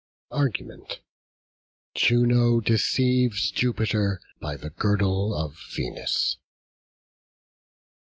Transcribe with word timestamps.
ARGUMENT. 0.31 0.99
JUNO 1.93 2.61
DECEIVES 2.61 3.51
JUPITER 3.51 4.19
BY 4.39 4.57
THE 4.57 4.69
GIRDLE 4.71 5.35
OF 5.35 5.55
VENUS. 5.75 6.37